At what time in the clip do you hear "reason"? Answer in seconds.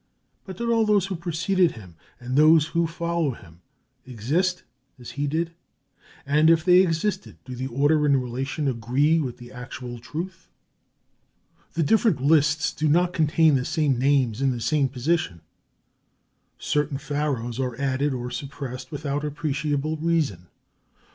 19.97-20.47